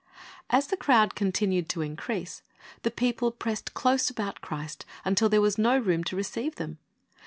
As 0.49 0.65
the 0.65 0.77
crowd 0.77 1.13
continued 1.13 1.69
to 1.69 1.81
increase, 1.81 2.41
the 2.81 2.89
people 2.89 3.29
pressed 3.31 3.75
close 3.75 4.09
about 4.09 4.41
Christ 4.41 4.83
until 5.05 5.29
there 5.29 5.41
was 5.41 5.59
no 5.59 5.77
room 5.77 6.03
to 6.05 6.15
receive 6.15 6.55
them. 6.55 6.79